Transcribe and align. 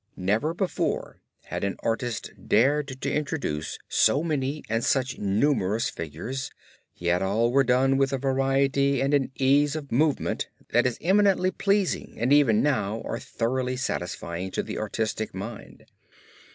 Never 0.17 0.55
before 0.55 1.19
had 1.43 1.63
an 1.63 1.75
artist 1.83 2.31
dared 2.47 2.87
to 3.01 3.13
introduce 3.13 3.77
so 3.87 4.23
many 4.23 4.63
and 4.67 4.83
such 4.83 5.19
numerous 5.19 5.91
figures, 5.91 6.49
yet 6.95 7.21
all 7.21 7.51
were 7.51 7.63
done 7.63 7.97
with 7.97 8.11
a 8.11 8.17
variety 8.17 8.99
and 8.99 9.13
an 9.13 9.31
ease 9.35 9.75
of 9.75 9.91
movement 9.91 10.49
that 10.71 10.87
is 10.87 10.97
eminently 11.01 11.51
pleasing 11.51 12.15
and 12.17 12.33
even 12.33 12.63
now 12.63 13.01
are 13.03 13.19
thoroughly 13.19 13.77
satisfying 13.77 14.49
to 14.49 14.63
the 14.63 14.79
artistic 14.79 15.35
mind. 15.35 15.85